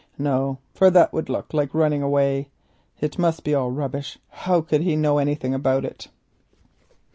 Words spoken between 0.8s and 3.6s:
that would look like running away. It must be